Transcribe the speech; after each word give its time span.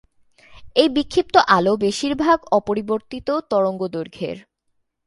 এই 0.75 0.89
বিক্ষিপ্ত 0.95 1.35
আলো 1.47 1.73
বেশিরভাগ 1.77 2.37
অপরিবর্তিত 2.51 3.27
তরঙ্গদৈর্ঘ্যের। 3.51 4.37